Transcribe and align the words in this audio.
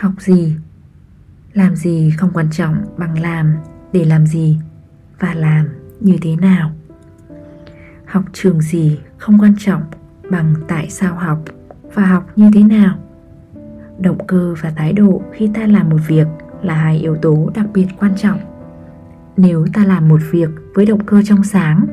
học 0.00 0.12
gì? 0.18 0.56
Làm 1.52 1.76
gì 1.76 2.10
không 2.18 2.30
quan 2.34 2.46
trọng 2.50 2.76
bằng 2.98 3.20
làm, 3.20 3.56
để 3.92 4.04
làm 4.04 4.26
gì 4.26 4.58
và 5.18 5.34
làm 5.34 5.68
như 6.00 6.16
thế 6.22 6.36
nào? 6.36 6.70
Học 8.06 8.24
trường 8.32 8.60
gì 8.60 9.00
không 9.18 9.38
quan 9.38 9.54
trọng 9.58 9.82
bằng 10.30 10.54
tại 10.68 10.90
sao 10.90 11.14
học 11.14 11.38
và 11.94 12.06
học 12.06 12.30
như 12.36 12.50
thế 12.54 12.62
nào? 12.62 12.98
Động 13.98 14.26
cơ 14.26 14.54
và 14.60 14.70
thái 14.70 14.92
độ 14.92 15.22
khi 15.32 15.50
ta 15.54 15.66
làm 15.66 15.88
một 15.88 16.00
việc 16.08 16.26
là 16.62 16.74
hai 16.74 16.98
yếu 16.98 17.16
tố 17.16 17.50
đặc 17.54 17.66
biệt 17.74 17.86
quan 17.98 18.12
trọng. 18.16 18.38
Nếu 19.36 19.66
ta 19.74 19.84
làm 19.84 20.08
một 20.08 20.20
việc 20.30 20.50
với 20.74 20.86
động 20.86 21.04
cơ 21.04 21.22
trong 21.22 21.44
sáng 21.44 21.86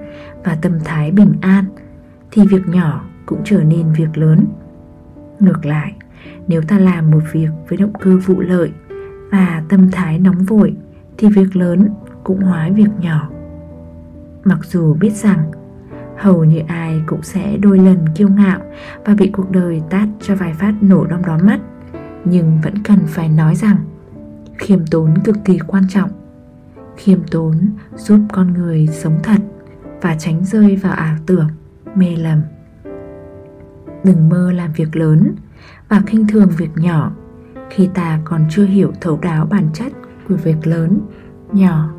và 0.43 0.57
tâm 0.61 0.79
thái 0.85 1.11
bình 1.11 1.33
an, 1.41 1.65
thì 2.31 2.47
việc 2.47 2.67
nhỏ 2.67 3.05
cũng 3.25 3.41
trở 3.45 3.63
nên 3.63 3.93
việc 3.93 4.17
lớn. 4.17 4.45
Ngược 5.39 5.65
lại 5.65 5.93
nếu 6.47 6.61
ta 6.61 6.79
làm 6.79 7.11
một 7.11 7.23
việc 7.31 7.49
với 7.69 7.77
động 7.77 7.93
cơ 7.99 8.17
vụ 8.17 8.39
lợi 8.39 8.71
và 9.31 9.63
tâm 9.69 9.91
thái 9.91 10.19
nóng 10.19 10.43
vội, 10.43 10.75
thì 11.17 11.27
việc 11.29 11.55
lớn 11.55 11.89
cũng 12.23 12.41
hóa 12.41 12.69
việc 12.75 12.89
nhỏ. 13.01 13.29
Mặc 14.43 14.59
dù 14.63 14.93
biết 14.93 15.13
rằng, 15.13 15.51
hầu 16.17 16.45
như 16.45 16.59
ai 16.67 17.01
cũng 17.07 17.21
sẽ 17.21 17.57
đôi 17.57 17.79
lần 17.79 18.05
kiêu 18.15 18.29
ngạo 18.29 18.59
và 19.05 19.15
bị 19.15 19.29
cuộc 19.33 19.51
đời 19.51 19.81
tát 19.89 20.07
cho 20.21 20.35
vài 20.35 20.53
phát 20.53 20.73
nổ 20.81 21.05
đom 21.05 21.25
đóm 21.25 21.39
mắt, 21.43 21.59
nhưng 22.25 22.57
vẫn 22.63 22.73
cần 22.83 22.99
phải 23.07 23.29
nói 23.29 23.55
rằng, 23.55 23.77
khiêm 24.57 24.85
tốn 24.91 25.13
cực 25.23 25.35
kỳ 25.45 25.59
quan 25.67 25.83
trọng. 25.89 26.09
Khiêm 26.97 27.19
tốn 27.31 27.55
giúp 27.95 28.19
con 28.33 28.53
người 28.53 28.87
sống 28.91 29.19
thật 29.23 29.39
và 30.01 30.15
tránh 30.19 30.45
rơi 30.45 30.75
vào 30.75 30.93
ảo 30.93 31.15
tưởng, 31.25 31.47
mê 31.95 32.15
lầm 32.15 32.41
đừng 34.07 34.29
mơ 34.29 34.51
làm 34.51 34.71
việc 34.71 34.95
lớn 34.95 35.35
và 35.89 36.01
khinh 36.05 36.27
thường 36.27 36.49
việc 36.57 36.69
nhỏ 36.75 37.11
khi 37.69 37.89
ta 37.93 38.19
còn 38.25 38.45
chưa 38.49 38.65
hiểu 38.65 38.91
thấu 39.01 39.19
đáo 39.21 39.45
bản 39.45 39.69
chất 39.73 39.91
của 40.29 40.35
việc 40.35 40.67
lớn, 40.67 40.99
nhỏ. 41.51 41.89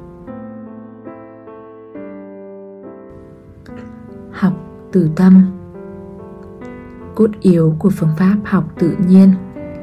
Học 4.32 4.52
từ 4.92 5.10
tâm. 5.16 5.42
Cốt 7.14 7.30
yếu 7.40 7.76
của 7.78 7.90
phương 7.90 8.16
pháp 8.18 8.36
học 8.44 8.64
tự 8.78 8.96
nhiên 9.06 9.32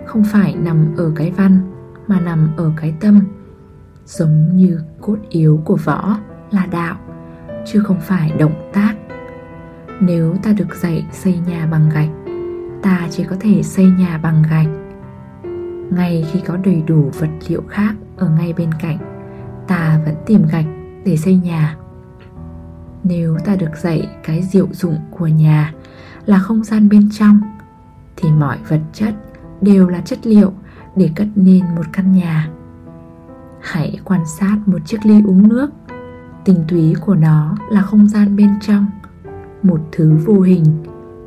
không 0.05 0.23
phải 0.23 0.55
nằm 0.55 0.85
ở 0.97 1.11
cái 1.15 1.31
văn 1.31 1.59
mà 2.07 2.19
nằm 2.19 2.49
ở 2.57 2.71
cái 2.77 2.95
tâm. 2.99 3.19
Giống 4.05 4.55
như 4.55 4.79
cốt 5.01 5.17
yếu 5.29 5.61
của 5.65 5.77
võ 5.83 6.17
là 6.51 6.65
đạo, 6.65 6.95
chứ 7.65 7.79
không 7.79 7.99
phải 8.01 8.31
động 8.39 8.71
tác 8.73 8.95
nếu 10.01 10.35
ta 10.43 10.53
được 10.53 10.75
dạy 10.75 11.05
xây 11.11 11.39
nhà 11.47 11.67
bằng 11.71 11.89
gạch, 11.89 12.09
ta 12.81 13.07
chỉ 13.11 13.23
có 13.23 13.35
thể 13.39 13.63
xây 13.63 13.85
nhà 13.85 14.17
bằng 14.17 14.43
gạch. 14.49 14.67
Ngay 15.91 16.25
khi 16.31 16.39
có 16.39 16.57
đầy 16.57 16.83
đủ 16.87 17.11
vật 17.19 17.29
liệu 17.47 17.63
khác 17.69 17.95
ở 18.17 18.29
ngay 18.29 18.53
bên 18.53 18.69
cạnh, 18.79 18.97
ta 19.67 19.99
vẫn 20.05 20.15
tìm 20.25 20.45
gạch 20.51 20.65
để 21.05 21.17
xây 21.17 21.35
nhà. 21.35 21.77
Nếu 23.03 23.37
ta 23.45 23.55
được 23.55 23.77
dạy 23.77 24.09
cái 24.23 24.43
diệu 24.43 24.67
dụng 24.71 24.97
của 25.11 25.27
nhà 25.27 25.73
là 26.25 26.39
không 26.39 26.63
gian 26.63 26.89
bên 26.89 27.09
trong, 27.11 27.41
thì 28.15 28.31
mọi 28.31 28.57
vật 28.67 28.81
chất 28.93 29.15
đều 29.61 29.87
là 29.89 30.01
chất 30.01 30.27
liệu 30.27 30.53
để 30.95 31.09
cất 31.15 31.27
nên 31.35 31.65
một 31.75 31.85
căn 31.93 32.11
nhà. 32.11 32.49
Hãy 33.61 33.99
quan 34.03 34.21
sát 34.39 34.57
một 34.65 34.79
chiếc 34.85 35.05
ly 35.05 35.21
uống 35.25 35.47
nước. 35.47 35.69
Tinh 36.45 36.63
túy 36.67 36.95
của 37.01 37.15
nó 37.15 37.57
là 37.69 37.81
không 37.81 38.07
gian 38.07 38.35
bên 38.35 38.49
trong 38.61 38.85
một 39.65 39.79
thứ 39.91 40.17
vô 40.25 40.41
hình, 40.41 40.65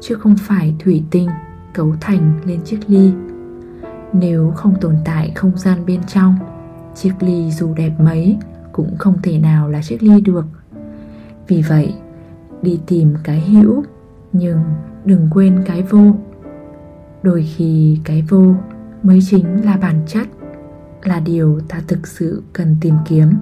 chứ 0.00 0.14
không 0.14 0.36
phải 0.36 0.74
thủy 0.78 1.04
tinh 1.10 1.28
cấu 1.74 1.94
thành 2.00 2.40
lên 2.44 2.60
chiếc 2.64 2.78
ly. 2.86 3.12
Nếu 4.12 4.52
không 4.56 4.74
tồn 4.80 4.94
tại 5.04 5.32
không 5.34 5.52
gian 5.56 5.86
bên 5.86 6.00
trong, 6.06 6.36
chiếc 6.94 7.12
ly 7.20 7.50
dù 7.50 7.74
đẹp 7.74 7.92
mấy 8.00 8.36
cũng 8.72 8.96
không 8.98 9.22
thể 9.22 9.38
nào 9.38 9.68
là 9.68 9.82
chiếc 9.82 10.02
ly 10.02 10.20
được. 10.20 10.44
Vì 11.48 11.62
vậy, 11.62 11.94
đi 12.62 12.80
tìm 12.86 13.14
cái 13.22 13.40
hữu 13.40 13.84
nhưng 14.32 14.58
đừng 15.04 15.28
quên 15.30 15.62
cái 15.66 15.82
vô. 15.82 16.14
Đôi 17.22 17.46
khi 17.56 18.00
cái 18.04 18.22
vô 18.28 18.54
mới 19.02 19.18
chính 19.30 19.64
là 19.64 19.76
bản 19.76 20.02
chất, 20.06 20.28
là 21.02 21.20
điều 21.20 21.60
ta 21.68 21.80
thực 21.88 22.06
sự 22.06 22.42
cần 22.52 22.76
tìm 22.80 22.94
kiếm. 23.06 23.34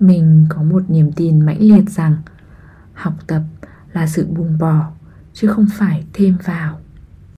Mình 0.00 0.46
có 0.48 0.62
một 0.62 0.82
niềm 0.88 1.12
tin 1.12 1.40
mãnh 1.40 1.60
liệt 1.60 1.90
rằng 1.90 2.16
học 2.92 3.14
tập 3.26 3.42
là 3.96 4.06
sự 4.06 4.26
buông 4.26 4.58
bỏ 4.58 4.90
chứ 5.32 5.48
không 5.48 5.66
phải 5.78 6.04
thêm 6.12 6.36
vào. 6.44 6.80